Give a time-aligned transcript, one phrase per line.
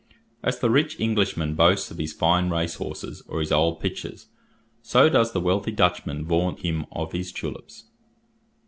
[0.41, 4.29] As the rich Englishman boasts of his fine race horses or his old pictures,
[4.81, 7.85] so does the wealthy Dutchman vaunt him of his tulips.